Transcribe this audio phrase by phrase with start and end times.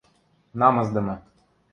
[0.61, 1.15] –Намысдымы.